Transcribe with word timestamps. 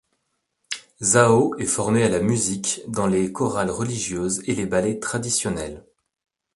Zao 1.03 1.53
est 1.59 1.67
formé 1.67 2.01
à 2.01 2.09
la 2.09 2.21
musique 2.21 2.81
dans 2.87 3.05
les 3.05 3.31
chorales 3.31 3.69
religieuses 3.69 4.41
et 4.47 4.55
les 4.55 4.65
ballets 4.65 4.97
traditionnels. 4.99 5.85